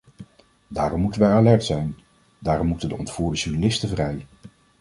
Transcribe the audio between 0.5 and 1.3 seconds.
Daarom moeten